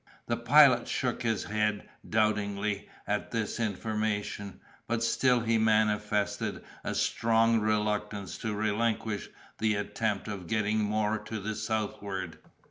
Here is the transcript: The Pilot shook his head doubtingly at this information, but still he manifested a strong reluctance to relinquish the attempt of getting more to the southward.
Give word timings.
The 0.25 0.35
Pilot 0.35 0.87
shook 0.87 1.21
his 1.21 1.43
head 1.43 1.87
doubtingly 2.09 2.89
at 3.05 3.29
this 3.29 3.59
information, 3.59 4.59
but 4.87 5.03
still 5.03 5.41
he 5.41 5.59
manifested 5.59 6.63
a 6.83 6.95
strong 6.95 7.59
reluctance 7.59 8.39
to 8.39 8.55
relinquish 8.55 9.29
the 9.59 9.75
attempt 9.75 10.27
of 10.27 10.47
getting 10.47 10.79
more 10.79 11.19
to 11.19 11.39
the 11.39 11.53
southward. 11.53 12.39